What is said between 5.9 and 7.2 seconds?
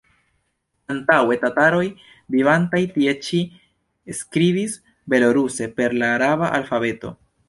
la araba alfabeto.